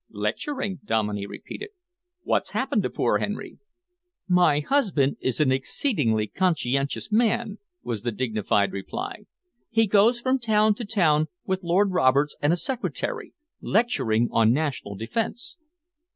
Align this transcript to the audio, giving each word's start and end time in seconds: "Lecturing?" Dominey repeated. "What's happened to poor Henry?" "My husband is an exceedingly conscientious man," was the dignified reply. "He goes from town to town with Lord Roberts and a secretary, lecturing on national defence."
"Lecturing?" 0.09 0.79
Dominey 0.83 1.27
repeated. 1.27 1.69
"What's 2.23 2.53
happened 2.53 2.81
to 2.81 2.89
poor 2.89 3.19
Henry?" 3.19 3.59
"My 4.27 4.59
husband 4.61 5.17
is 5.19 5.39
an 5.39 5.51
exceedingly 5.51 6.25
conscientious 6.25 7.11
man," 7.11 7.59
was 7.83 8.01
the 8.01 8.11
dignified 8.11 8.71
reply. 8.73 9.27
"He 9.69 9.85
goes 9.85 10.19
from 10.19 10.39
town 10.39 10.73
to 10.73 10.85
town 10.85 11.27
with 11.45 11.61
Lord 11.61 11.91
Roberts 11.91 12.35
and 12.41 12.51
a 12.51 12.57
secretary, 12.57 13.33
lecturing 13.61 14.27
on 14.31 14.51
national 14.51 14.95
defence." 14.95 15.57